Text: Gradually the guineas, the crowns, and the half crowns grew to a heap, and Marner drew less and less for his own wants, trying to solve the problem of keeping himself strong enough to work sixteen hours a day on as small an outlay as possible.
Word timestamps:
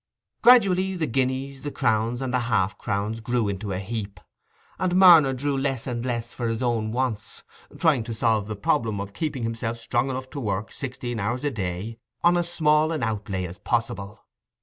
Gradually 0.41 0.95
the 0.95 1.05
guineas, 1.05 1.61
the 1.61 1.69
crowns, 1.69 2.23
and 2.23 2.33
the 2.33 2.39
half 2.49 2.75
crowns 2.79 3.19
grew 3.19 3.53
to 3.55 3.71
a 3.71 3.77
heap, 3.77 4.19
and 4.79 4.95
Marner 4.95 5.31
drew 5.31 5.55
less 5.55 5.85
and 5.85 6.03
less 6.03 6.33
for 6.33 6.47
his 6.47 6.63
own 6.63 6.91
wants, 6.91 7.43
trying 7.77 8.03
to 8.05 8.13
solve 8.15 8.47
the 8.47 8.55
problem 8.55 8.99
of 8.99 9.13
keeping 9.13 9.43
himself 9.43 9.77
strong 9.77 10.09
enough 10.09 10.31
to 10.31 10.39
work 10.39 10.71
sixteen 10.71 11.19
hours 11.19 11.43
a 11.43 11.51
day 11.51 11.99
on 12.23 12.35
as 12.35 12.51
small 12.51 12.91
an 12.91 13.03
outlay 13.03 13.45
as 13.45 13.59
possible. 13.59 14.25